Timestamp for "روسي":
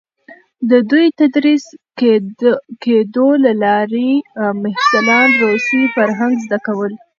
5.43-5.81